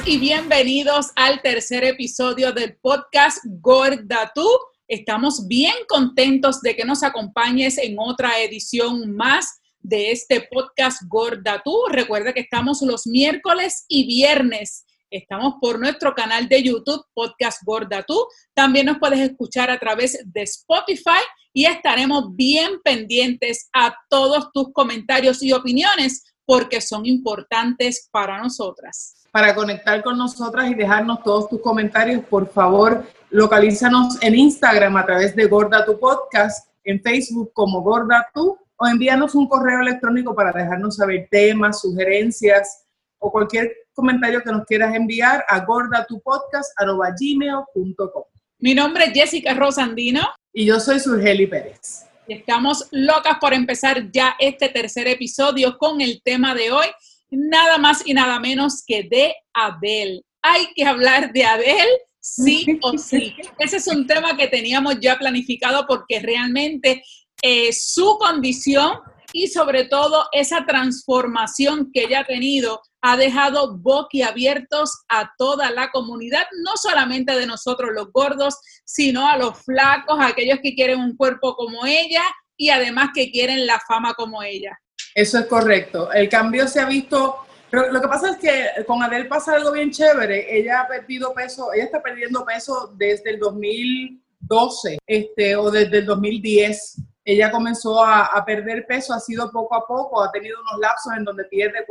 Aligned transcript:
Y 0.00 0.18
bienvenidos 0.18 1.10
al 1.16 1.42
tercer 1.42 1.84
episodio 1.84 2.52
del 2.52 2.76
podcast 2.76 3.38
Gorda 3.44 4.32
Tú. 4.34 4.48
Estamos 4.88 5.46
bien 5.46 5.74
contentos 5.86 6.60
de 6.62 6.74
que 6.74 6.84
nos 6.84 7.02
acompañes 7.02 7.78
en 7.78 7.96
otra 7.98 8.40
edición 8.40 9.14
más 9.14 9.60
de 9.80 10.10
este 10.10 10.48
podcast 10.50 11.02
Gorda 11.08 11.60
Tú. 11.64 11.76
Recuerda 11.90 12.32
que 12.32 12.40
estamos 12.40 12.80
los 12.82 13.06
miércoles 13.06 13.84
y 13.86 14.06
viernes. 14.06 14.84
Estamos 15.10 15.54
por 15.60 15.78
nuestro 15.78 16.14
canal 16.14 16.48
de 16.48 16.62
YouTube, 16.62 17.04
Podcast 17.12 17.62
Gorda 17.64 18.02
Tú. 18.02 18.26
También 18.54 18.86
nos 18.86 18.98
puedes 18.98 19.20
escuchar 19.20 19.70
a 19.70 19.78
través 19.78 20.18
de 20.24 20.42
Spotify 20.42 21.20
y 21.52 21.66
estaremos 21.66 22.34
bien 22.34 22.80
pendientes 22.82 23.68
a 23.74 23.94
todos 24.08 24.50
tus 24.52 24.72
comentarios 24.72 25.42
y 25.42 25.52
opiniones 25.52 26.31
porque 26.44 26.80
son 26.80 27.06
importantes 27.06 28.08
para 28.10 28.40
nosotras. 28.40 29.14
Para 29.30 29.54
conectar 29.54 30.02
con 30.02 30.18
nosotras 30.18 30.70
y 30.70 30.74
dejarnos 30.74 31.22
todos 31.22 31.48
tus 31.48 31.60
comentarios, 31.60 32.24
por 32.24 32.50
favor, 32.50 33.06
localízanos 33.30 34.20
en 34.22 34.34
Instagram 34.34 34.96
a 34.96 35.06
través 35.06 35.34
de 35.34 35.46
Gorda 35.46 35.84
Tu 35.84 35.98
Podcast, 35.98 36.68
en 36.84 37.00
Facebook 37.00 37.52
como 37.54 37.82
Gorda 37.82 38.28
Tu, 38.34 38.58
o 38.76 38.86
envíanos 38.86 39.34
un 39.34 39.48
correo 39.48 39.80
electrónico 39.80 40.34
para 40.34 40.52
dejarnos 40.52 40.96
saber 40.96 41.28
temas, 41.30 41.80
sugerencias 41.80 42.84
o 43.18 43.30
cualquier 43.30 43.72
comentario 43.94 44.42
que 44.42 44.50
nos 44.50 44.66
quieras 44.66 44.94
enviar 44.94 45.44
a 45.48 45.64
gordatupodcast.com. 45.64 48.24
Mi 48.58 48.74
nombre 48.74 49.04
es 49.04 49.12
Jessica 49.12 49.54
Rosandino. 49.54 50.22
Y 50.52 50.66
yo 50.66 50.80
soy 50.80 51.00
Surgeli 51.00 51.46
Pérez. 51.46 52.11
Estamos 52.28 52.86
locas 52.92 53.38
por 53.40 53.52
empezar 53.52 54.10
ya 54.12 54.36
este 54.38 54.68
tercer 54.68 55.08
episodio 55.08 55.76
con 55.76 56.00
el 56.00 56.22
tema 56.22 56.54
de 56.54 56.70
hoy, 56.70 56.86
nada 57.30 57.78
más 57.78 58.06
y 58.06 58.14
nada 58.14 58.38
menos 58.38 58.84
que 58.86 59.02
de 59.02 59.34
Adele. 59.52 60.22
Hay 60.40 60.68
que 60.74 60.84
hablar 60.84 61.32
de 61.32 61.44
Adele 61.44 61.90
sí 62.20 62.78
o 62.82 62.96
sí. 62.96 63.34
Ese 63.58 63.78
es 63.78 63.88
un 63.88 64.06
tema 64.06 64.36
que 64.36 64.46
teníamos 64.46 65.00
ya 65.00 65.18
planificado 65.18 65.84
porque 65.86 66.20
realmente 66.20 67.02
eh, 67.42 67.72
su 67.72 68.16
condición 68.18 68.98
y 69.32 69.48
sobre 69.48 69.86
todo 69.86 70.26
esa 70.32 70.64
transformación 70.64 71.90
que 71.92 72.04
ella 72.04 72.20
ha 72.20 72.24
tenido 72.24 72.80
ha 73.02 73.16
dejado 73.16 73.76
boquiabiertos 73.76 75.02
a 75.08 75.32
toda 75.36 75.70
la 75.72 75.90
comunidad, 75.90 76.46
no 76.64 76.76
solamente 76.76 77.34
de 77.34 77.46
nosotros 77.46 77.90
los 77.92 78.12
gordos, 78.12 78.60
sino 78.84 79.28
a 79.28 79.36
los 79.36 79.58
flacos, 79.58 80.18
a 80.20 80.28
aquellos 80.28 80.60
que 80.62 80.74
quieren 80.74 81.00
un 81.00 81.16
cuerpo 81.16 81.54
como 81.56 81.84
ella 81.84 82.22
y 82.56 82.70
además 82.70 83.10
que 83.12 83.30
quieren 83.32 83.66
la 83.66 83.80
fama 83.80 84.14
como 84.14 84.42
ella. 84.42 84.78
Eso 85.14 85.40
es 85.40 85.46
correcto. 85.46 86.12
El 86.12 86.28
cambio 86.28 86.68
se 86.68 86.80
ha 86.80 86.86
visto, 86.86 87.38
lo 87.72 88.00
que 88.00 88.08
pasa 88.08 88.30
es 88.30 88.36
que 88.36 88.84
con 88.86 89.02
Adele 89.02 89.24
pasa 89.24 89.56
algo 89.56 89.72
bien 89.72 89.90
chévere. 89.90 90.56
Ella 90.56 90.82
ha 90.82 90.88
perdido 90.88 91.34
peso, 91.34 91.72
ella 91.72 91.84
está 91.84 92.00
perdiendo 92.00 92.44
peso 92.44 92.94
desde 92.96 93.30
el 93.30 93.40
2012 93.40 94.98
este, 95.06 95.56
o 95.56 95.70
desde 95.70 95.98
el 95.98 96.06
2010 96.06 97.02
ella 97.24 97.52
comenzó 97.52 98.02
a, 98.02 98.24
a, 98.24 98.44
perder 98.44 98.84
peso, 98.84 99.14
ha 99.14 99.20
sido 99.20 99.48
poco 99.52 99.76
a 99.76 99.86
poco, 99.86 100.20
ha 100.20 100.32
tenido 100.32 100.60
unos 100.60 100.80
lapsos 100.80 101.12
en 101.16 101.24
donde 101.24 101.44
pierde 101.44 101.84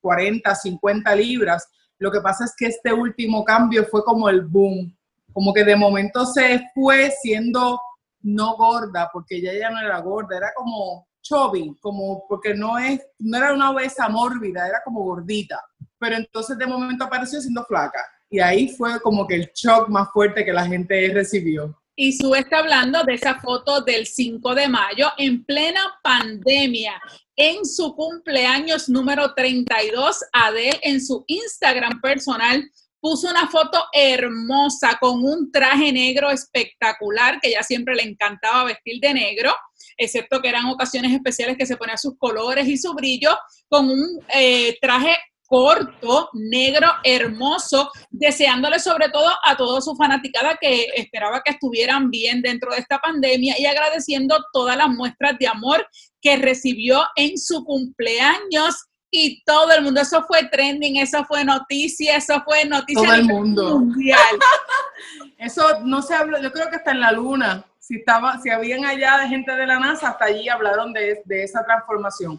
40, 0.00 0.54
50 0.54 1.16
libras. 1.16 1.68
Lo 1.98 2.10
que 2.10 2.20
pasa 2.20 2.44
es 2.44 2.54
que 2.56 2.66
este 2.66 2.92
último 2.92 3.44
cambio 3.44 3.84
fue 3.84 4.04
como 4.04 4.28
el 4.28 4.42
boom, 4.42 4.96
como 5.32 5.52
que 5.52 5.64
de 5.64 5.76
momento 5.76 6.26
se 6.26 6.68
fue 6.74 7.10
siendo 7.10 7.80
no 8.22 8.56
gorda, 8.56 9.08
porque 9.12 9.36
ella 9.36 9.52
ya 9.58 9.70
no 9.70 9.80
era 9.80 10.00
gorda, 10.00 10.36
era 10.36 10.52
como 10.54 11.06
chubby, 11.22 11.76
como 11.80 12.24
porque 12.28 12.54
no 12.54 12.78
es 12.78 13.00
no 13.18 13.36
era 13.36 13.52
una 13.52 13.70
obesa 13.70 14.08
mórbida, 14.08 14.66
era 14.66 14.80
como 14.84 15.02
gordita. 15.02 15.60
Pero 15.98 16.16
entonces 16.16 16.56
de 16.56 16.66
momento 16.66 17.04
apareció 17.04 17.40
siendo 17.40 17.64
flaca 17.64 18.00
y 18.30 18.40
ahí 18.40 18.68
fue 18.68 19.00
como 19.00 19.26
que 19.26 19.34
el 19.34 19.50
shock 19.54 19.88
más 19.88 20.08
fuerte 20.12 20.44
que 20.44 20.52
la 20.52 20.66
gente 20.66 21.10
recibió. 21.12 21.76
Y 21.96 22.12
su 22.12 22.34
está 22.34 22.58
hablando 22.58 23.02
de 23.02 23.14
esa 23.14 23.40
foto 23.40 23.80
del 23.80 24.06
5 24.06 24.54
de 24.54 24.68
mayo 24.68 25.08
en 25.16 25.44
plena 25.44 25.80
pandemia. 26.02 27.00
En 27.40 27.64
su 27.64 27.94
cumpleaños 27.94 28.88
número 28.88 29.32
32, 29.32 30.24
Adele 30.32 30.80
en 30.82 31.00
su 31.00 31.22
Instagram 31.28 32.00
personal 32.00 32.68
puso 32.98 33.30
una 33.30 33.46
foto 33.46 33.80
hermosa 33.92 34.98
con 35.00 35.22
un 35.22 35.52
traje 35.52 35.92
negro 35.92 36.32
espectacular 36.32 37.38
que 37.40 37.52
ya 37.52 37.62
siempre 37.62 37.94
le 37.94 38.02
encantaba 38.02 38.64
vestir 38.64 38.98
de 39.00 39.14
negro, 39.14 39.54
excepto 39.96 40.42
que 40.42 40.48
eran 40.48 40.66
ocasiones 40.66 41.12
especiales 41.12 41.56
que 41.56 41.64
se 41.64 41.76
ponía 41.76 41.96
sus 41.96 42.18
colores 42.18 42.66
y 42.66 42.76
su 42.76 42.92
brillo, 42.92 43.30
con 43.68 43.88
un 43.88 44.20
eh, 44.34 44.76
traje 44.80 45.16
corto, 45.48 46.28
negro, 46.34 46.86
hermoso, 47.02 47.90
deseándole 48.10 48.78
sobre 48.78 49.08
todo 49.08 49.30
a 49.44 49.56
toda 49.56 49.80
su 49.80 49.96
fanaticada 49.96 50.58
que 50.60 50.88
esperaba 50.94 51.40
que 51.42 51.52
estuvieran 51.52 52.10
bien 52.10 52.42
dentro 52.42 52.70
de 52.70 52.80
esta 52.80 52.98
pandemia 52.98 53.58
y 53.58 53.64
agradeciendo 53.64 54.36
todas 54.52 54.76
las 54.76 54.90
muestras 54.90 55.38
de 55.38 55.48
amor 55.48 55.88
que 56.20 56.36
recibió 56.36 57.02
en 57.16 57.38
su 57.38 57.64
cumpleaños 57.64 58.88
y 59.10 59.42
todo 59.44 59.72
el 59.72 59.82
mundo, 59.82 60.02
eso 60.02 60.22
fue 60.24 60.46
trending, 60.50 60.96
eso 60.96 61.24
fue 61.24 61.42
noticia, 61.42 62.16
eso 62.16 62.42
fue 62.44 62.66
noticia 62.66 63.02
todo 63.02 63.14
el 63.14 63.24
mundo. 63.24 63.78
mundial. 63.78 64.18
eso 65.38 65.80
no 65.82 66.02
se 66.02 66.14
habló, 66.14 66.38
yo 66.42 66.52
creo 66.52 66.68
que 66.68 66.76
está 66.76 66.90
en 66.90 67.00
la 67.00 67.12
luna. 67.12 67.64
Si 67.78 67.96
estaba, 67.96 68.38
si 68.42 68.50
habían 68.50 68.84
allá 68.84 69.16
de 69.16 69.28
gente 69.28 69.50
de 69.52 69.66
la 69.66 69.80
NASA, 69.80 70.10
hasta 70.10 70.26
allí 70.26 70.46
hablaron 70.50 70.92
de, 70.92 71.22
de 71.24 71.42
esa 71.42 71.64
transformación 71.64 72.38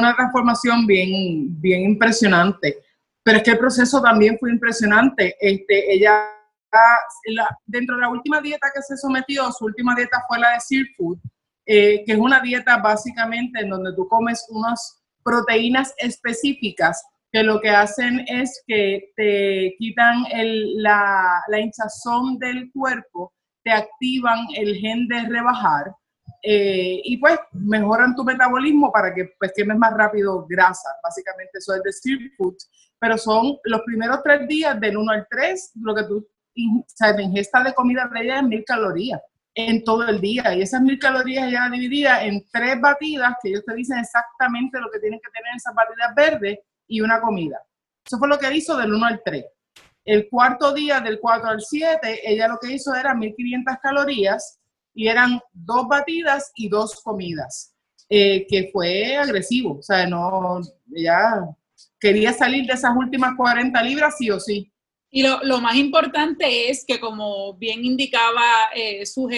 una 0.00 0.14
transformación 0.14 0.86
bien, 0.86 1.60
bien 1.60 1.82
impresionante. 1.82 2.78
Pero 3.22 3.38
es 3.38 3.44
que 3.44 3.52
el 3.52 3.58
proceso 3.58 4.02
también 4.02 4.36
fue 4.38 4.50
impresionante. 4.50 5.36
Este, 5.40 5.94
ella, 5.94 6.28
dentro 7.64 7.96
de 7.96 8.02
la 8.02 8.08
última 8.08 8.40
dieta 8.40 8.70
que 8.74 8.82
se 8.82 8.96
sometió, 8.96 9.50
su 9.52 9.64
última 9.64 9.94
dieta 9.94 10.22
fue 10.28 10.38
la 10.38 10.50
de 10.50 10.60
Seafood, 10.60 10.94
Food, 10.96 11.18
eh, 11.66 12.02
que 12.04 12.12
es 12.12 12.18
una 12.18 12.40
dieta 12.40 12.76
básicamente 12.78 13.60
en 13.60 13.70
donde 13.70 13.94
tú 13.94 14.06
comes 14.08 14.44
unas 14.50 15.02
proteínas 15.22 15.94
específicas 15.96 17.02
que 17.32 17.42
lo 17.42 17.60
que 17.60 17.70
hacen 17.70 18.24
es 18.28 18.62
que 18.66 19.10
te 19.16 19.74
quitan 19.78 20.24
la, 20.76 21.42
la 21.48 21.58
hinchazón 21.58 22.38
del 22.38 22.70
cuerpo, 22.72 23.32
te 23.64 23.72
activan 23.72 24.46
el 24.54 24.76
gen 24.76 25.08
de 25.08 25.22
rebajar 25.28 25.94
eh, 26.46 27.00
y 27.02 27.16
pues 27.16 27.38
mejoran 27.52 28.14
tu 28.14 28.22
metabolismo 28.22 28.92
para 28.92 29.14
que 29.14 29.34
pues 29.38 29.52
quemes 29.56 29.78
más 29.78 29.94
rápido 29.94 30.46
grasa. 30.46 30.90
Básicamente 31.02 31.52
eso 31.54 31.72
es 31.74 31.82
de 31.82 32.30
Food. 32.36 32.56
Pero 32.98 33.16
son 33.16 33.56
los 33.64 33.80
primeros 33.82 34.22
tres 34.22 34.46
días 34.46 34.78
del 34.78 34.98
1 34.98 35.10
al 35.10 35.26
3, 35.30 35.72
lo 35.82 35.94
que 35.94 36.04
tú 36.04 36.28
o 36.56 36.84
sea, 36.86 37.20
ingesta 37.20 37.62
de 37.62 37.72
comida 37.72 38.08
de 38.12 38.20
ella 38.20 38.38
es 38.38 38.44
mil 38.44 38.62
calorías 38.64 39.20
en 39.54 39.82
todo 39.84 40.06
el 40.06 40.20
día. 40.20 40.54
Y 40.54 40.60
esas 40.60 40.82
mil 40.82 40.98
calorías 40.98 41.50
ya 41.50 41.70
divididas 41.70 42.22
en 42.24 42.44
tres 42.52 42.78
batidas 42.78 43.36
que 43.42 43.48
ellos 43.48 43.64
te 43.64 43.74
dicen 43.74 43.98
exactamente 43.98 44.78
lo 44.78 44.90
que 44.90 44.98
tienen 44.98 45.20
que 45.20 45.30
tener 45.30 45.56
esas 45.56 45.74
batidas 45.74 46.14
verdes 46.14 46.58
y 46.86 47.00
una 47.00 47.22
comida. 47.22 47.58
Eso 48.04 48.18
fue 48.18 48.28
lo 48.28 48.38
que 48.38 48.54
hizo 48.54 48.76
del 48.76 48.92
1 48.92 49.06
al 49.06 49.22
3. 49.24 49.44
El 50.04 50.28
cuarto 50.28 50.74
día, 50.74 51.00
del 51.00 51.18
4 51.20 51.48
al 51.48 51.62
7, 51.62 52.20
ella 52.30 52.48
lo 52.48 52.58
que 52.58 52.72
hizo 52.72 52.94
era 52.94 53.14
1500 53.14 53.76
calorías 53.82 54.60
y 54.94 55.08
eran 55.08 55.40
dos 55.52 55.86
batidas 55.88 56.52
y 56.54 56.68
dos 56.68 57.00
comidas, 57.02 57.74
eh, 58.08 58.46
que 58.48 58.70
fue 58.72 59.16
agresivo, 59.16 59.78
o 59.78 59.82
sea, 59.82 60.06
no, 60.06 60.60
ya 60.86 61.44
quería 61.98 62.32
salir 62.32 62.66
de 62.66 62.74
esas 62.74 62.96
últimas 62.96 63.34
40 63.36 63.82
libras 63.82 64.14
sí 64.18 64.30
o 64.30 64.38
sí. 64.38 64.70
Y 65.16 65.22
lo, 65.22 65.60
más 65.60 65.76
importante 65.76 66.70
es 66.70 66.84
que, 66.84 66.98
como 66.98 67.54
bien 67.54 67.84
indicaba 67.84 68.42
eh, 68.74 69.06
su 69.06 69.28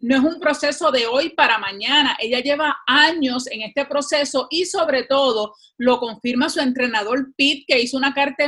no 0.00 0.16
es 0.16 0.22
un 0.22 0.38
proceso 0.38 0.90
de 0.90 1.06
hoy 1.06 1.30
para 1.30 1.56
mañana. 1.56 2.14
Ella 2.20 2.40
lleva 2.40 2.76
años 2.86 3.46
en 3.46 3.62
este 3.62 3.86
proceso 3.86 4.48
y 4.50 4.66
sobre 4.66 5.04
todo 5.04 5.54
lo 5.78 5.98
confirma 5.98 6.50
su 6.50 6.60
entrenador 6.60 7.32
Pete, 7.38 7.64
que 7.66 7.80
hizo 7.80 7.96
una 7.96 8.12
carta 8.12 8.44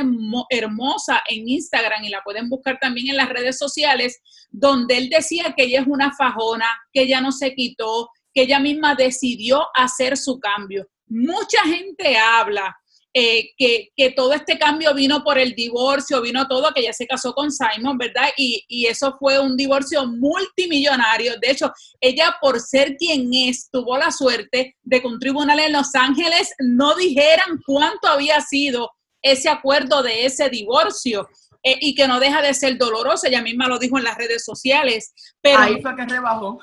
hermosa 0.51 1.23
en 1.27 1.49
Instagram 1.49 2.03
y 2.03 2.09
la 2.09 2.21
pueden 2.21 2.47
buscar 2.47 2.77
también 2.79 3.09
en 3.09 3.17
las 3.17 3.29
redes 3.29 3.57
sociales, 3.57 4.21
donde 4.51 4.99
él 4.99 5.09
decía 5.09 5.55
que 5.57 5.63
ella 5.63 5.81
es 5.81 5.87
una 5.87 6.13
fajona, 6.15 6.67
que 6.93 7.01
ella 7.01 7.21
no 7.21 7.31
se 7.31 7.55
quitó, 7.55 8.11
que 8.35 8.43
ella 8.43 8.59
misma 8.59 8.93
decidió 8.93 9.65
hacer 9.73 10.15
su 10.15 10.39
cambio. 10.39 10.87
Mucha 11.07 11.63
gente 11.63 12.19
habla 12.19 12.77
eh, 13.19 13.55
que, 13.57 13.89
que, 13.95 14.11
todo 14.11 14.31
este 14.33 14.59
cambio 14.59 14.93
vino 14.93 15.23
por 15.23 15.39
el 15.39 15.55
divorcio, 15.55 16.21
vino 16.21 16.47
todo, 16.47 16.71
que 16.71 16.81
ella 16.81 16.93
se 16.93 17.07
casó 17.07 17.33
con 17.33 17.49
Simon, 17.51 17.97
¿verdad? 17.97 18.29
Y, 18.37 18.63
y, 18.67 18.85
eso 18.85 19.15
fue 19.17 19.39
un 19.39 19.57
divorcio 19.57 20.05
multimillonario. 20.05 21.33
De 21.41 21.49
hecho, 21.49 21.73
ella 21.99 22.35
por 22.39 22.59
ser 22.59 22.95
quien 22.95 23.33
es, 23.33 23.71
tuvo 23.71 23.97
la 23.97 24.11
suerte 24.11 24.75
de 24.83 25.01
que 25.01 25.07
un 25.07 25.17
tribunal 25.17 25.59
en 25.59 25.73
Los 25.73 25.95
Ángeles 25.95 26.53
no 26.59 26.93
dijeran 26.93 27.59
cuánto 27.65 28.07
había 28.07 28.39
sido 28.39 28.91
ese 29.23 29.49
acuerdo 29.49 30.03
de 30.03 30.27
ese 30.27 30.49
divorcio. 30.49 31.27
Eh, 31.67 31.77
y 31.81 31.95
que 31.95 32.07
no 32.07 32.21
deja 32.21 32.41
de 32.41 32.53
ser 32.53 32.77
doloroso, 32.77 33.27
ella 33.27 33.41
misma 33.41 33.67
lo 33.67 33.77
dijo 33.77 33.97
en 33.97 34.05
las 34.05 34.17
redes 34.17 34.45
sociales. 34.45 35.13
Pero, 35.41 35.59
Ahí 35.59 35.81
fue 35.81 35.97
que 35.97 36.05
rebajó. 36.05 36.61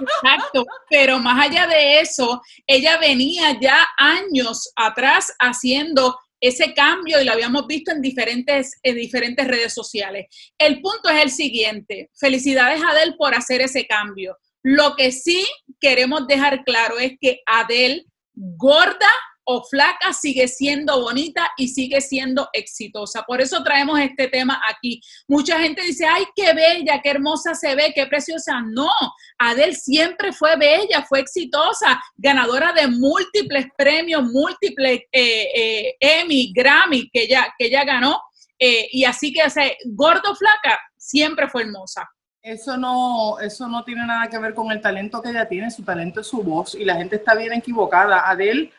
Exacto, 0.00 0.64
pero 0.88 1.18
más 1.18 1.46
allá 1.46 1.66
de 1.66 2.00
eso, 2.00 2.40
ella 2.66 2.96
venía 2.96 3.58
ya 3.60 3.86
años 3.98 4.72
atrás 4.76 5.30
haciendo 5.38 6.18
ese 6.40 6.72
cambio 6.72 7.20
y 7.20 7.24
lo 7.26 7.32
habíamos 7.32 7.66
visto 7.66 7.92
en 7.92 8.00
diferentes, 8.00 8.78
en 8.82 8.96
diferentes 8.96 9.46
redes 9.46 9.74
sociales. 9.74 10.26
El 10.56 10.80
punto 10.80 11.10
es 11.10 11.22
el 11.22 11.30
siguiente. 11.30 12.10
Felicidades 12.18 12.82
a 12.82 12.92
Adel 12.92 13.16
por 13.18 13.34
hacer 13.34 13.60
ese 13.60 13.86
cambio. 13.86 14.38
Lo 14.62 14.96
que 14.96 15.12
sí 15.12 15.46
queremos 15.78 16.26
dejar 16.26 16.64
claro 16.64 16.98
es 16.98 17.12
que 17.20 17.42
Adel, 17.44 18.06
gorda 18.32 19.10
o 19.44 19.62
flaca 19.64 20.12
sigue 20.12 20.48
siendo 20.48 21.00
bonita 21.00 21.50
y 21.56 21.68
sigue 21.68 22.00
siendo 22.00 22.48
exitosa. 22.52 23.22
Por 23.22 23.40
eso 23.40 23.62
traemos 23.62 24.00
este 24.00 24.28
tema 24.28 24.60
aquí. 24.68 25.00
Mucha 25.28 25.58
gente 25.58 25.82
dice, 25.82 26.06
ay, 26.06 26.24
qué 26.34 26.52
bella, 26.54 27.00
qué 27.02 27.10
hermosa 27.10 27.54
se 27.54 27.74
ve, 27.74 27.92
qué 27.94 28.06
preciosa. 28.06 28.60
No, 28.60 28.90
Adele 29.38 29.74
siempre 29.74 30.32
fue 30.32 30.56
bella, 30.56 31.02
fue 31.02 31.20
exitosa, 31.20 32.02
ganadora 32.16 32.72
de 32.72 32.86
múltiples 32.88 33.66
premios, 33.76 34.22
múltiples 34.24 35.00
eh, 35.12 35.48
eh, 35.54 35.96
Emmy, 36.00 36.52
Grammy 36.54 37.10
que 37.10 37.22
ella, 37.24 37.52
que 37.58 37.68
ganó. 37.68 38.20
Eh, 38.58 38.88
y 38.92 39.04
así 39.04 39.32
que, 39.32 39.42
ese 39.42 39.76
gordo, 39.84 40.34
flaca, 40.34 40.78
siempre 40.96 41.48
fue 41.48 41.62
hermosa. 41.62 42.08
Eso 42.40 42.76
no, 42.76 43.38
eso 43.40 43.66
no 43.68 43.84
tiene 43.84 44.06
nada 44.06 44.28
que 44.28 44.38
ver 44.38 44.54
con 44.54 44.70
el 44.70 44.80
talento 44.80 45.22
que 45.22 45.30
ella 45.30 45.48
tiene, 45.48 45.70
su 45.70 45.82
talento 45.82 46.20
es 46.20 46.26
su 46.26 46.42
voz 46.42 46.74
y 46.74 46.84
la 46.84 46.96
gente 46.96 47.16
está 47.16 47.34
bien 47.34 47.54
equivocada. 47.54 48.28
Adele 48.28 48.70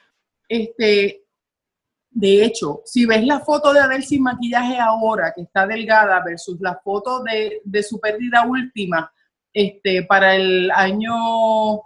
este, 0.47 1.25
de 2.09 2.45
hecho, 2.45 2.81
si 2.85 3.05
ves 3.05 3.25
la 3.25 3.41
foto 3.41 3.73
de 3.73 3.79
Adele 3.79 4.03
sin 4.03 4.23
maquillaje 4.23 4.77
ahora, 4.79 5.33
que 5.35 5.41
está 5.41 5.67
delgada, 5.67 6.23
versus 6.23 6.59
la 6.61 6.79
foto 6.83 7.23
de, 7.23 7.61
su 7.83 7.99
pérdida 7.99 8.45
última, 8.45 9.11
este, 9.53 10.03
para 10.03 10.35
el 10.35 10.71
año 10.71 11.81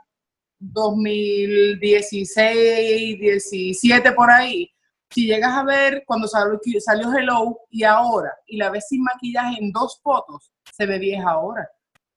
2016, 0.60 3.20
17 3.20 4.12
por 4.12 4.30
ahí, 4.30 4.70
si 5.10 5.26
llegas 5.26 5.54
a 5.54 5.64
ver 5.64 6.04
cuando 6.06 6.28
salió, 6.28 6.60
salió 6.80 7.12
Hello 7.12 7.62
y 7.70 7.84
ahora, 7.84 8.32
y 8.46 8.58
la 8.58 8.70
ves 8.70 8.88
sin 8.90 9.02
maquillaje 9.02 9.58
en 9.60 9.72
dos 9.72 10.00
fotos, 10.04 10.52
se 10.72 10.86
ve 10.86 11.00
vieja 11.00 11.32
ahora 11.32 11.68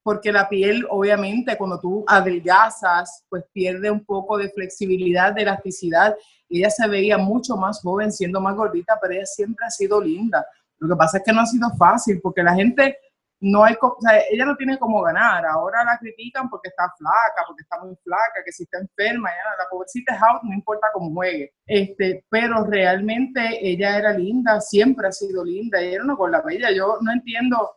porque 0.02 0.32
la 0.32 0.49
piel, 0.49 0.87
obviamente, 0.90 1.56
cuando 1.56 1.78
tú 1.78 2.04
adelgazas, 2.06 3.25
pues 3.28 3.44
pierde 3.52 3.90
un 3.90 4.04
poco 4.04 4.37
de 4.38 4.50
flexibilidad, 4.50 5.32
de 5.32 5.43
elasticidad. 5.43 6.16
Ella 6.49 6.70
se 6.70 6.88
veía 6.88 7.19
mucho 7.19 7.56
más 7.56 7.81
joven 7.81 8.12
siendo 8.12 8.40
más 8.40 8.56
gordita, 8.56 8.99
pero 9.00 9.14
ella 9.14 9.26
siempre 9.26 9.64
ha 9.66 9.70
sido 9.70 10.00
linda. 10.00 10.44
Lo 10.78 10.88
que 10.88 10.96
pasa 10.96 11.19
es 11.19 11.25
que 11.25 11.32
no 11.32 11.40
ha 11.40 11.46
sido 11.46 11.70
fácil, 11.76 12.20
porque 12.20 12.43
la 12.43 12.54
gente 12.54 12.96
no 13.43 13.64
hay, 13.64 13.75
o 13.81 13.96
sea, 14.00 14.20
ella 14.31 14.44
no 14.44 14.56
tiene 14.56 14.78
cómo 14.78 15.02
ganar. 15.02 15.44
Ahora 15.46 15.84
la 15.84 15.99
critican 15.99 16.49
porque 16.49 16.69
está 16.69 16.93
flaca, 16.96 17.44
porque 17.46 17.62
está 17.62 17.78
muy 17.81 17.96
flaca, 18.02 18.43
que 18.44 18.52
si 18.52 18.62
está 18.62 18.78
enferma, 18.78 19.31
ya 19.31 19.62
la 19.62 19.69
pobrecita 19.69 20.14
es 20.14 20.22
out, 20.22 20.43
no 20.44 20.54
importa 20.54 20.87
cómo 20.93 21.12
juegue. 21.12 21.52
Este, 21.66 22.25
pero 22.28 22.64
realmente 22.64 23.40
ella 23.60 23.99
era 23.99 24.12
linda, 24.12 24.60
siempre 24.60 25.08
ha 25.08 25.12
sido 25.12 25.44
linda, 25.44 25.81
ella 25.81 25.96
era 25.96 26.04
una 26.04 26.14
gorda 26.14 26.40
bella. 26.40 26.70
Yo 26.70 26.99
no 27.00 27.12
entiendo 27.12 27.72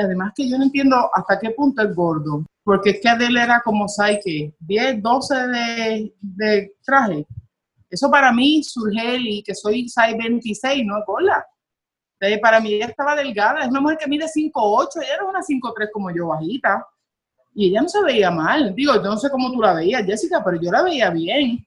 además 0.00 0.32
que 0.34 0.48
yo 0.48 0.58
no 0.58 0.64
entiendo 0.64 1.10
hasta 1.12 1.38
qué 1.38 1.50
punto 1.50 1.82
es 1.82 1.94
gordo, 1.94 2.44
porque 2.62 2.90
es 2.90 3.00
que 3.00 3.08
Adele 3.08 3.42
era 3.42 3.60
como 3.64 3.88
Saike, 3.88 4.54
10, 4.60 5.02
12 5.02 5.34
de, 5.34 6.14
de, 6.20 6.72
traje. 6.84 7.26
Eso 7.90 8.10
para 8.10 8.32
mí, 8.32 8.62
Surgeli, 8.62 9.42
que 9.42 9.54
soy 9.54 9.88
size 9.88 10.16
26, 10.16 10.84
no 10.84 10.98
es 10.98 11.04
gorda. 11.06 11.46
para 12.42 12.60
mí 12.60 12.74
ella 12.74 12.86
estaba 12.86 13.16
delgada, 13.16 13.60
es 13.60 13.68
una 13.68 13.80
mujer 13.80 13.98
que 13.98 14.08
mide 14.08 14.26
5'8, 14.26 14.88
ella 15.02 15.14
era 15.14 15.24
una 15.24 15.40
5'3 15.40 15.88
como 15.92 16.10
yo, 16.10 16.28
bajita. 16.28 16.86
Y 17.54 17.70
ella 17.70 17.82
no 17.82 17.88
se 17.88 18.02
veía 18.02 18.30
mal. 18.30 18.74
Digo, 18.74 18.94
yo 18.94 19.02
no 19.02 19.16
sé 19.16 19.30
cómo 19.30 19.50
tú 19.50 19.60
la 19.60 19.74
veías, 19.74 20.04
Jessica, 20.04 20.42
pero 20.44 20.60
yo 20.60 20.70
la 20.70 20.82
veía 20.82 21.10
bien. 21.10 21.66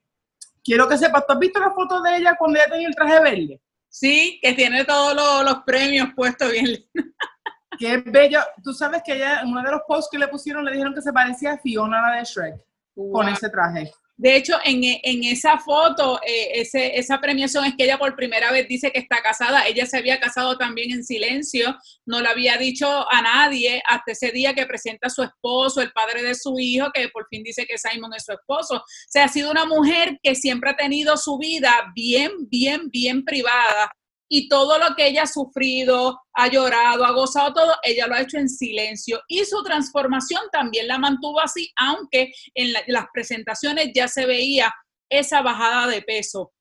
Quiero 0.63 0.88
que 0.88 0.98
sepas, 0.98 1.25
¿tú 1.25 1.33
has 1.33 1.39
visto 1.39 1.60
la 1.60 1.72
foto 1.72 2.01
de 2.01 2.18
ella 2.18 2.36
cuando 2.38 2.60
ella 2.60 2.69
tenía 2.69 2.88
el 2.88 2.95
traje 2.95 3.19
verde? 3.19 3.62
Sí, 3.89 4.39
que 4.42 4.54
tiene 4.54 4.86
todos 4.86 5.16
los, 5.16 5.44
los 5.44 5.63
premios 5.63 6.10
puestos 6.16 6.51
bien. 6.51 6.86
Qué 7.77 7.97
bello. 7.97 8.39
Tú 8.63 8.73
sabes 8.73 9.01
que 9.03 9.13
ella, 9.13 9.41
en 9.41 9.50
uno 9.50 9.63
de 9.63 9.71
los 9.71 9.81
posts 9.88 10.09
que 10.12 10.19
le 10.19 10.27
pusieron, 10.27 10.65
le 10.65 10.71
dijeron 10.71 10.94
que 10.94 11.01
se 11.01 11.13
parecía 11.13 11.53
a 11.53 11.57
Fiona, 11.57 12.01
la 12.01 12.18
de 12.18 12.23
Shrek, 12.23 12.56
con 12.95 13.27
ese 13.29 13.50
traje. 13.50 13.91
De 14.21 14.35
hecho, 14.35 14.59
en, 14.63 14.81
en 14.83 15.23
esa 15.23 15.57
foto, 15.57 16.19
eh, 16.21 16.62
ese, 16.62 16.95
esa 17.00 17.19
premiación 17.19 17.65
es 17.65 17.75
que 17.75 17.85
ella 17.85 17.97
por 17.97 18.15
primera 18.15 18.51
vez 18.51 18.68
dice 18.68 18.91
que 18.91 19.00
está 19.00 19.19
casada. 19.23 19.65
Ella 19.65 19.88
se 19.88 19.97
había 19.97 20.19
casado 20.19 20.59
también 20.59 20.91
en 20.91 21.03
silencio, 21.03 21.75
no 22.06 22.21
le 22.21 22.29
había 22.29 22.56
dicho 22.57 22.88
a 23.12 23.21
nadie 23.23 23.81
hasta 23.89 24.12
ese 24.12 24.31
día 24.31 24.53
que 24.53 24.68
presenta 24.68 25.07
a 25.07 25.09
su 25.09 25.23
esposo, 25.23 25.81
el 25.81 25.91
padre 25.91 26.21
de 26.21 26.35
su 26.35 26.59
hijo, 26.59 26.91
que 26.94 27.09
por 27.09 27.25
fin 27.29 27.41
dice 27.41 27.65
que 27.65 27.79
Simon 27.79 28.13
es 28.13 28.25
su 28.25 28.33
esposo. 28.33 28.75
O 28.75 28.83
sea, 29.07 29.23
ha 29.23 29.27
sido 29.27 29.50
una 29.50 29.65
mujer 29.65 30.19
que 30.21 30.35
siempre 30.35 30.69
ha 30.69 30.75
tenido 30.75 31.18
su 31.18 31.39
vida 31.39 31.91
bien, 31.95 32.31
bien, 32.47 32.91
bien 32.91 33.25
privada 33.25 33.91
y 34.33 34.48
todo 34.48 34.80
lo 34.80 34.95
que 34.95 35.07
ella 35.07 35.24
ha 35.24 35.28
sufrido, 35.28 36.18
ha 36.33 36.48
llorado, 36.48 37.04
ha 37.04 37.12
gozado 37.12 37.54
todo, 37.54 37.74
ella 37.83 38.07
lo 38.07 38.16
ha 38.16 38.22
hecho 38.22 38.38
en 38.38 38.48
silencio. 38.48 39.22
Y 39.28 39.44
su 39.44 39.62
transformación 39.62 40.42
también 40.54 40.88
la 40.88 40.98
mantuvo 40.98 41.42
así, 41.42 41.69
aunque 41.75 42.31
en, 42.56 42.72
las 42.88 43.07
presentaciones 43.13 43.89
ya 43.94 44.07
se 44.07 44.25
veía 44.25 44.74
esa 45.10 45.42
bajada 45.42 45.88
de 45.88 46.01
peso. 46.01 46.54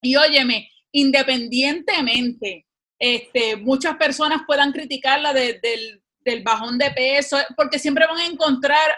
Y 0.00 0.16
óyeme, 0.16 0.70
independientemente, 0.92 2.66
este, 2.98 3.56
muchas 3.56 3.96
personas 3.96 4.40
puedan 4.46 4.72
criticarla 4.72 5.34
del, 5.34 5.60
del, 5.60 6.42
bajón 6.42 6.78
de 6.78 6.90
peso, 6.90 7.36
porque 7.54 7.78
siempre 7.78 8.06
van 8.06 8.16
a 8.16 8.26
encontrar 8.26 8.96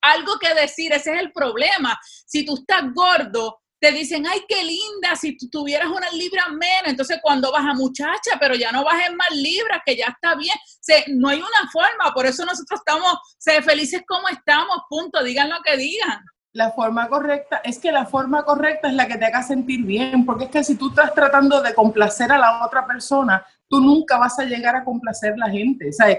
algo 0.00 0.38
que 0.38 0.54
decir, 0.54 0.92
ese 0.92 1.12
es 1.12 1.20
el 1.20 1.32
problema. 1.32 1.98
Si 2.24 2.44
tú 2.44 2.54
estás 2.54 2.84
gordo, 2.94 3.62
te 3.80 3.92
dicen, 3.92 4.26
ay, 4.26 4.40
qué 4.48 4.62
linda, 4.62 5.14
si 5.16 5.36
tú 5.36 5.48
tuvieras 5.48 5.88
unas 5.88 6.12
libras 6.12 6.46
menos, 6.50 6.86
entonces 6.86 7.18
cuando 7.22 7.52
vas 7.52 7.64
a 7.64 7.74
muchacha, 7.74 8.32
pero 8.40 8.54
ya 8.54 8.72
no 8.72 8.84
bajes 8.84 9.14
más 9.14 9.30
libras, 9.30 9.80
que 9.86 9.96
ya 9.96 10.06
está 10.06 10.34
bien. 10.34 10.56
no 11.16 11.28
hay 11.28 11.38
una 11.38 11.70
forma, 11.72 12.12
por 12.12 12.26
eso 12.26 12.44
nosotros 12.44 12.80
estamos 12.80 13.18
sé, 13.38 13.62
felices 13.62 14.02
como 14.06 14.28
estamos, 14.28 14.78
punto, 14.88 15.22
digan 15.22 15.48
lo 15.48 15.56
que 15.64 15.76
digan. 15.76 16.24
La 16.52 16.72
forma 16.72 17.08
correcta, 17.08 17.60
es 17.62 17.78
que 17.78 17.92
la 17.92 18.06
forma 18.06 18.44
correcta 18.44 18.88
es 18.88 18.94
la 18.94 19.06
que 19.06 19.16
te 19.16 19.26
haga 19.26 19.42
sentir 19.42 19.84
bien, 19.84 20.24
porque 20.24 20.44
es 20.44 20.50
que 20.50 20.64
si 20.64 20.76
tú 20.76 20.88
estás 20.88 21.14
tratando 21.14 21.62
de 21.62 21.74
complacer 21.74 22.32
a 22.32 22.38
la 22.38 22.64
otra 22.64 22.86
persona, 22.86 23.44
tú 23.68 23.80
nunca 23.80 24.18
vas 24.18 24.38
a 24.38 24.44
llegar 24.44 24.74
a 24.74 24.84
complacer 24.84 25.34
a 25.34 25.46
la 25.46 25.50
gente. 25.50 25.92
Sea, 25.92 26.18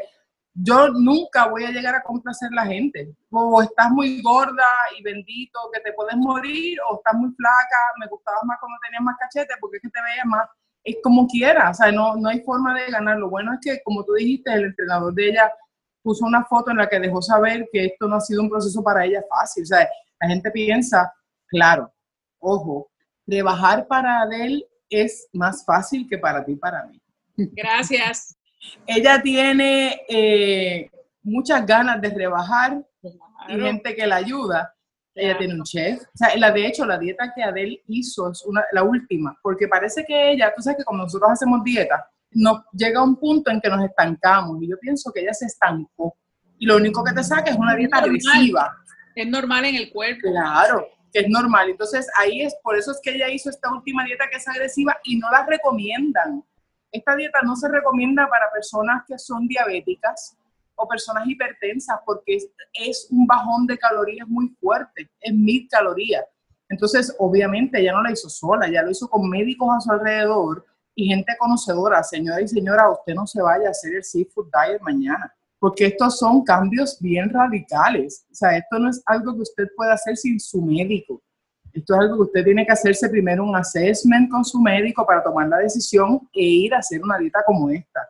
yo 0.61 0.89
nunca 0.89 1.47
voy 1.47 1.63
a 1.63 1.71
llegar 1.71 1.95
a 1.95 2.03
complacer 2.03 2.49
a 2.51 2.63
la 2.63 2.65
gente. 2.65 3.15
O 3.29 3.61
estás 3.61 3.89
muy 3.91 4.21
gorda 4.21 4.65
y 4.97 5.03
bendito 5.03 5.59
que 5.73 5.79
te 5.79 5.93
puedes 5.93 6.17
morir, 6.17 6.77
o 6.89 6.97
estás 6.97 7.13
muy 7.13 7.31
flaca, 7.31 7.77
me 7.99 8.07
gustaba 8.07 8.39
más 8.43 8.57
cuando 8.59 8.77
tenías 8.83 9.01
más 9.01 9.15
cachete 9.17 9.53
porque 9.61 9.77
es 9.77 9.83
que 9.83 9.89
te 9.89 10.01
veías 10.01 10.25
más. 10.25 10.47
Es 10.83 10.97
como 11.03 11.27
quiera, 11.27 11.69
o 11.69 11.73
sea, 11.73 11.91
no, 11.91 12.15
no 12.15 12.29
hay 12.29 12.41
forma 12.41 12.73
de 12.73 12.91
ganar. 12.91 13.17
Lo 13.17 13.29
bueno 13.29 13.53
es 13.53 13.59
que, 13.61 13.81
como 13.83 14.03
tú 14.03 14.13
dijiste, 14.13 14.51
el 14.53 14.65
entrenador 14.65 15.13
de 15.13 15.29
ella 15.29 15.53
puso 16.01 16.25
una 16.25 16.43
foto 16.45 16.71
en 16.71 16.77
la 16.77 16.89
que 16.89 16.99
dejó 16.99 17.21
saber 17.21 17.67
que 17.71 17.85
esto 17.85 18.07
no 18.07 18.17
ha 18.17 18.21
sido 18.21 18.41
un 18.41 18.49
proceso 18.49 18.83
para 18.83 19.05
ella 19.05 19.23
fácil. 19.29 19.63
O 19.63 19.67
sea, 19.67 19.87
la 20.19 20.27
gente 20.27 20.51
piensa, 20.51 21.13
claro, 21.47 21.93
ojo, 22.39 22.89
rebajar 23.27 23.87
para 23.87 24.21
Adele 24.21 24.65
es 24.89 25.29
más 25.33 25.63
fácil 25.63 26.07
que 26.09 26.17
para 26.17 26.43
ti 26.43 26.55
para 26.55 26.85
mí. 26.85 27.01
Gracias. 27.37 28.38
Ella 28.85 29.21
tiene 29.21 30.01
eh, 30.07 30.89
muchas 31.23 31.65
ganas 31.65 32.01
de 32.01 32.09
rebajar 32.09 32.83
y 33.47 33.59
gente 33.59 33.95
que 33.95 34.07
la 34.07 34.17
ayuda. 34.17 34.73
Ella 35.15 35.37
tiene 35.37 35.55
un 35.55 35.63
chef. 35.63 36.01
O 36.01 36.17
sea, 36.17 36.35
la, 36.37 36.51
de 36.51 36.67
hecho, 36.67 36.85
la 36.85 36.97
dieta 36.97 37.33
que 37.35 37.43
Adele 37.43 37.83
hizo 37.87 38.31
es 38.31 38.45
una, 38.45 38.63
la 38.71 38.83
última, 38.83 39.37
porque 39.41 39.67
parece 39.67 40.05
que 40.05 40.31
ella, 40.31 40.53
tú 40.55 40.61
sabes 40.61 40.77
que 40.77 40.85
cuando 40.85 41.03
nosotros 41.03 41.31
hacemos 41.31 41.63
dieta, 41.63 42.07
nos 42.31 42.61
llega 42.71 43.03
un 43.03 43.17
punto 43.17 43.51
en 43.51 43.59
que 43.59 43.69
nos 43.69 43.83
estancamos. 43.83 44.61
Y 44.61 44.69
yo 44.69 44.77
pienso 44.79 45.11
que 45.11 45.21
ella 45.21 45.33
se 45.33 45.45
estancó. 45.45 46.15
Y 46.57 46.65
lo 46.65 46.77
único 46.77 47.03
que 47.03 47.13
te 47.13 47.23
saca 47.23 47.51
es 47.51 47.57
una 47.57 47.75
dieta 47.75 47.97
agresiva. 47.97 48.75
Es 49.15 49.27
normal 49.27 49.65
en 49.65 49.75
el 49.75 49.91
cuerpo. 49.91 50.29
Claro, 50.29 50.87
que 51.11 51.21
es 51.21 51.29
normal. 51.29 51.69
Entonces, 51.69 52.07
ahí 52.17 52.41
es, 52.41 52.55
por 52.63 52.77
eso 52.77 52.91
es 52.91 52.99
que 53.01 53.11
ella 53.11 53.29
hizo 53.29 53.49
esta 53.49 53.73
última 53.73 54.03
dieta 54.03 54.25
que 54.29 54.37
es 54.37 54.47
agresiva 54.47 54.97
y 55.03 55.17
no 55.17 55.29
la 55.31 55.45
recomiendan. 55.45 56.43
Esta 56.91 57.15
dieta 57.15 57.39
no 57.43 57.55
se 57.55 57.69
recomienda 57.69 58.27
para 58.27 58.51
personas 58.51 59.03
que 59.07 59.17
son 59.19 59.47
diabéticas 59.47 60.35
o 60.75 60.87
personas 60.87 61.27
hipertensas 61.27 61.99
porque 62.05 62.37
es, 62.73 63.07
un 63.11 63.27
bajón 63.27 63.67
de 63.67 63.77
calorías 63.77 64.27
muy 64.27 64.49
fuerte, 64.59 65.09
es 65.19 65.33
mil 65.33 65.67
calorías. 65.69 66.25
Entonces, 66.69 67.15
obviamente, 67.19 67.79
ella 67.79 67.93
no 67.93 68.03
la 68.03 68.11
hizo 68.11 68.29
sola, 68.29 68.69
ya 68.69 68.81
lo 68.81 68.91
hizo 68.91 69.09
con 69.09 69.29
médicos 69.29 69.69
a 69.75 69.81
su 69.81 69.91
alrededor 69.91 70.65
y 70.95 71.07
gente 71.07 71.35
conocedora. 71.37 72.03
Señora 72.03 72.41
y 72.41 72.47
señora, 72.47 72.89
usted 72.91 73.13
no 73.13 73.27
se 73.27 73.41
vaya 73.41 73.67
a 73.67 73.71
hacer 73.71 73.95
el 73.95 74.03
seafood 74.03 74.47
diet 74.51 74.81
mañana, 74.81 75.33
porque 75.59 75.87
estos 75.87 76.17
son 76.19 76.43
cambios 76.43 76.97
bien 76.99 77.29
radicales. 77.29 78.25
O 78.31 78.35
sea, 78.35 78.57
esto 78.57 78.79
no 78.79 78.89
es 78.89 79.01
algo 79.05 79.35
que 79.35 79.41
usted 79.41 79.67
pueda 79.75 79.93
hacer 79.93 80.15
sin 80.15 80.39
su 80.39 80.61
médico. 80.61 81.21
Esto 81.73 81.93
es 81.93 81.99
algo 81.99 82.15
que 82.15 82.21
usted 82.23 82.43
tiene 82.43 82.65
que 82.65 82.71
hacerse 82.71 83.09
primero 83.09 83.43
un 83.43 83.55
assessment 83.55 84.29
con 84.29 84.43
su 84.43 84.59
médico 84.59 85.05
para 85.05 85.23
tomar 85.23 85.47
la 85.47 85.57
decisión 85.57 86.19
e 86.33 86.43
ir 86.43 86.73
a 86.73 86.79
hacer 86.79 87.01
una 87.01 87.17
dieta 87.17 87.43
como 87.45 87.69
esta. 87.69 88.01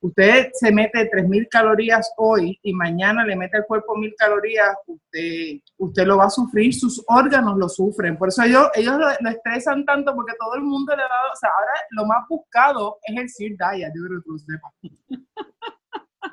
usted 0.00 0.50
se 0.52 0.72
mete 0.72 1.08
3.000 1.10 1.48
calorías 1.48 2.12
hoy 2.16 2.58
y 2.62 2.72
mañana 2.72 3.24
le 3.24 3.36
mete 3.36 3.58
al 3.58 3.66
cuerpo 3.66 3.94
1.000 3.94 4.14
calorías, 4.16 4.76
usted, 4.86 5.60
usted 5.76 6.06
lo 6.06 6.16
va 6.16 6.24
a 6.24 6.30
sufrir, 6.30 6.74
sus 6.74 7.04
órganos 7.06 7.56
lo 7.56 7.68
sufren. 7.68 8.16
Por 8.16 8.28
eso 8.28 8.42
ellos, 8.42 8.68
ellos 8.74 8.96
lo, 8.98 9.30
estresan 9.30 9.84
tanto 9.84 10.12
porque 10.14 10.32
todo 10.38 10.54
el 10.56 10.62
mundo 10.62 10.96
le 10.96 11.02
dado, 11.02 11.32
o 11.32 11.36
sea, 11.36 11.50
ahora 11.56 11.72
lo 11.90 12.06
más 12.06 12.26
buscado 12.28 12.98
es 13.02 13.16
el 13.16 13.28
Sir 13.28 13.52
yo 13.52 14.06
creo 14.06 14.22
que 14.22 14.28
lo 14.28 15.16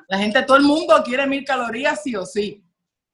La 0.08 0.18
gente, 0.18 0.42
todo 0.42 0.56
el 0.56 0.64
mundo 0.64 0.94
quiere 1.04 1.24
1.000 1.24 1.46
calorías 1.46 2.02
sí 2.02 2.16
o 2.16 2.26
sí. 2.26 2.64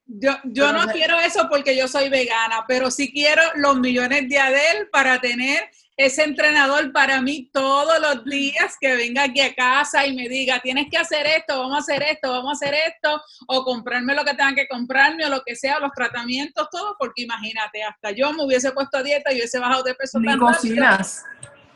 Yo, 0.08 0.32
yo 0.44 0.72
no 0.72 0.86
quiero 0.92 1.18
eso 1.18 1.48
porque 1.50 1.76
yo 1.76 1.88
soy 1.88 2.08
vegana, 2.08 2.64
pero 2.68 2.90
sí 2.90 3.12
quiero 3.12 3.42
los 3.56 3.78
millones 3.78 4.28
de 4.28 4.38
Adel 4.38 4.88
para 4.92 5.20
tener 5.20 5.68
ese 5.96 6.24
entrenador 6.24 6.92
para 6.92 7.22
mí 7.22 7.48
todos 7.52 7.98
los 8.00 8.24
días 8.24 8.76
que 8.78 8.94
venga 8.94 9.24
aquí 9.24 9.40
a 9.40 9.54
casa 9.54 10.06
y 10.06 10.14
me 10.14 10.28
diga, 10.28 10.60
tienes 10.60 10.88
que 10.90 10.98
hacer 10.98 11.26
esto, 11.26 11.58
vamos 11.58 11.76
a 11.76 11.78
hacer 11.78 12.02
esto, 12.02 12.30
vamos 12.30 12.50
a 12.50 12.52
hacer 12.52 12.78
esto, 12.86 13.20
o 13.48 13.64
comprarme 13.64 14.14
lo 14.14 14.24
que 14.24 14.32
tengan 14.32 14.54
que 14.54 14.68
comprarme 14.68 15.24
o 15.24 15.30
lo 15.30 15.42
que 15.42 15.56
sea, 15.56 15.80
los 15.80 15.92
tratamientos, 15.92 16.68
todo, 16.70 16.96
porque 16.98 17.22
imagínate, 17.22 17.82
hasta 17.82 18.10
yo 18.10 18.32
me 18.32 18.44
hubiese 18.44 18.72
puesto 18.72 18.98
a 18.98 19.02
dieta 19.02 19.32
y 19.32 19.36
hubiese 19.36 19.58
bajado 19.58 19.82
de 19.84 19.94
peso. 19.94 20.20
Ni 20.20 20.36
cocinas. 20.36 21.24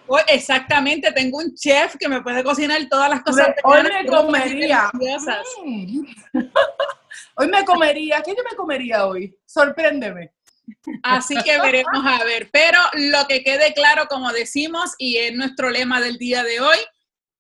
Hoy, 0.07 0.21
exactamente, 0.29 1.13
tengo 1.13 1.39
un 1.39 1.55
chef 1.55 1.97
que 1.99 2.09
me 2.09 2.21
puede 2.21 2.45
cocinar 2.45 2.81
todas 2.91 3.09
las 3.09 3.23
cosas. 3.23 3.49
Hoy 3.65 3.83
me 3.85 4.07
comería. 4.07 4.91
Hoy 7.37 7.49
me 7.49 7.65
comería. 7.65 8.23
¿Qué 8.23 8.35
yo 8.37 8.43
me 8.49 8.57
comería 8.57 9.07
hoy? 9.07 9.37
Sorpréndeme. 9.47 10.33
Así 11.03 11.35
que 11.43 11.61
veremos 11.61 12.05
a 12.05 12.25
ver. 12.25 12.49
Pero 12.53 12.79
lo 12.95 13.27
que 13.27 13.43
quede 13.43 13.73
claro, 13.75 14.07
como 14.09 14.33
decimos, 14.33 14.95
y 14.99 15.17
es 15.17 15.35
nuestro 15.35 15.71
lema 15.71 16.01
del 16.01 16.19
día 16.19 16.45
de 16.45 16.61
hoy, 16.61 16.79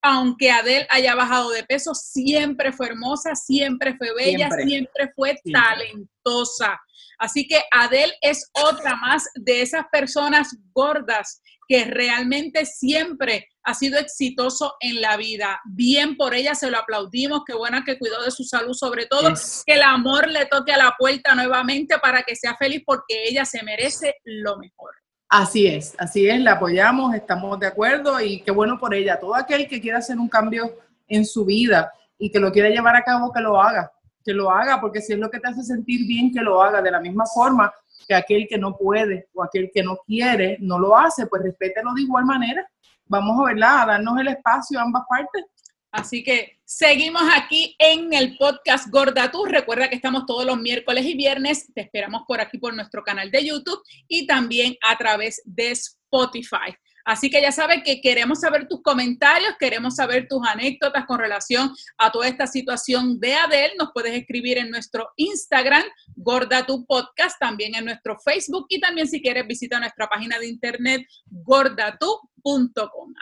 aunque 0.02 0.50
Adele 0.50 0.86
haya 0.90 1.14
bajado 1.14 1.50
de 1.50 1.64
peso, 1.64 1.94
siempre 1.94 2.72
fue 2.72 2.86
hermosa, 2.86 3.34
siempre 3.34 3.96
fue 3.96 4.14
bella, 4.14 4.48
siempre, 4.50 5.12
fue 5.14 5.38
talentosa. 5.52 6.80
Así 7.18 7.46
que 7.46 7.62
Adele 7.70 8.14
es 8.22 8.50
otra 8.54 8.96
más 8.96 9.24
de 9.34 9.60
esas 9.60 9.84
personas 9.92 10.56
gordas 10.72 11.42
que 11.68 11.84
realmente 11.84 12.64
siempre 12.64 13.49
ha 13.62 13.74
sido 13.74 13.98
exitoso 13.98 14.74
en 14.80 15.00
la 15.00 15.16
vida. 15.16 15.60
Bien 15.64 16.16
por 16.16 16.34
ella, 16.34 16.54
se 16.54 16.70
lo 16.70 16.78
aplaudimos, 16.78 17.42
qué 17.46 17.54
buena 17.54 17.84
que 17.84 17.98
cuidó 17.98 18.22
de 18.22 18.30
su 18.30 18.44
salud 18.44 18.74
sobre 18.74 19.06
todo, 19.06 19.32
que 19.66 19.74
el 19.74 19.82
amor 19.82 20.28
le 20.28 20.46
toque 20.46 20.72
a 20.72 20.78
la 20.78 20.94
puerta 20.98 21.34
nuevamente 21.34 21.98
para 21.98 22.22
que 22.22 22.36
sea 22.36 22.56
feliz 22.56 22.82
porque 22.84 23.24
ella 23.28 23.44
se 23.44 23.62
merece 23.62 24.16
lo 24.24 24.56
mejor. 24.58 24.92
Así 25.28 25.66
es, 25.66 25.94
así 25.98 26.28
es, 26.28 26.40
la 26.40 26.52
apoyamos, 26.52 27.14
estamos 27.14 27.58
de 27.60 27.68
acuerdo 27.68 28.20
y 28.20 28.42
qué 28.42 28.50
bueno 28.50 28.78
por 28.78 28.94
ella. 28.94 29.20
Todo 29.20 29.36
aquel 29.36 29.68
que 29.68 29.80
quiera 29.80 29.98
hacer 29.98 30.18
un 30.18 30.28
cambio 30.28 30.76
en 31.06 31.24
su 31.24 31.44
vida 31.44 31.92
y 32.18 32.30
que 32.30 32.40
lo 32.40 32.50
quiera 32.50 32.68
llevar 32.68 32.96
a 32.96 33.04
cabo, 33.04 33.32
que 33.32 33.40
lo 33.40 33.60
haga, 33.60 33.92
que 34.24 34.32
lo 34.32 34.50
haga, 34.50 34.80
porque 34.80 35.00
si 35.00 35.12
es 35.12 35.18
lo 35.18 35.30
que 35.30 35.38
te 35.38 35.48
hace 35.48 35.62
sentir 35.62 36.06
bien, 36.06 36.32
que 36.32 36.40
lo 36.40 36.60
haga 36.60 36.82
de 36.82 36.90
la 36.90 37.00
misma 37.00 37.24
forma 37.26 37.72
que 38.08 38.14
aquel 38.14 38.48
que 38.48 38.58
no 38.58 38.76
puede 38.76 39.28
o 39.34 39.44
aquel 39.44 39.70
que 39.72 39.84
no 39.84 39.98
quiere 40.04 40.56
no 40.60 40.80
lo 40.80 40.96
hace, 40.96 41.26
pues 41.26 41.42
respételo 41.42 41.94
de 41.94 42.02
igual 42.02 42.24
manera. 42.24 42.68
Vamos 43.10 43.40
a 43.40 43.46
verla, 43.46 43.82
a 43.82 43.86
darnos 43.86 44.20
el 44.20 44.28
espacio 44.28 44.78
a 44.78 44.82
ambas 44.82 45.02
partes. 45.10 45.44
Así 45.90 46.22
que 46.22 46.60
seguimos 46.64 47.22
aquí 47.34 47.74
en 47.80 48.12
el 48.12 48.36
podcast 48.36 48.88
Gorda 48.88 49.32
Tú. 49.32 49.46
Recuerda 49.46 49.88
que 49.88 49.96
estamos 49.96 50.26
todos 50.26 50.46
los 50.46 50.56
miércoles 50.56 51.04
y 51.04 51.16
viernes. 51.16 51.66
Te 51.74 51.80
esperamos 51.80 52.22
por 52.28 52.40
aquí 52.40 52.58
por 52.58 52.72
nuestro 52.72 53.02
canal 53.02 53.32
de 53.32 53.44
YouTube 53.44 53.82
y 54.06 54.28
también 54.28 54.76
a 54.88 54.96
través 54.96 55.42
de 55.44 55.72
Spotify. 55.72 56.72
Así 57.04 57.30
que 57.30 57.42
ya 57.42 57.50
sabes 57.50 57.82
que 57.84 58.00
queremos 58.00 58.40
saber 58.40 58.68
tus 58.68 58.82
comentarios, 58.82 59.54
queremos 59.58 59.96
saber 59.96 60.28
tus 60.28 60.46
anécdotas 60.46 61.06
con 61.06 61.18
relación 61.18 61.74
a 61.98 62.12
toda 62.12 62.28
esta 62.28 62.46
situación 62.46 63.18
de 63.18 63.34
Adele. 63.34 63.74
Nos 63.76 63.90
puedes 63.92 64.14
escribir 64.14 64.58
en 64.58 64.70
nuestro 64.70 65.10
Instagram, 65.16 65.82
Gorda 66.14 66.64
tu 66.64 66.86
Podcast, 66.86 67.36
también 67.40 67.74
en 67.74 67.86
nuestro 67.86 68.16
Facebook 68.20 68.66
y 68.68 68.78
también 68.78 69.08
si 69.08 69.20
quieres 69.20 69.44
visita 69.48 69.80
nuestra 69.80 70.06
página 70.08 70.38
de 70.38 70.46
internet, 70.46 71.02
gordatu.com. 71.26 72.29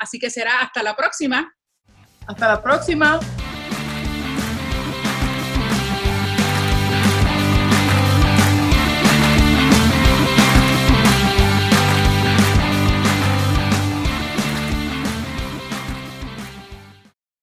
Así 0.00 0.18
que 0.18 0.30
será 0.30 0.60
hasta 0.60 0.82
la 0.82 0.94
próxima. 0.94 1.52
Hasta 2.26 2.48
la 2.48 2.62
próxima. 2.62 3.20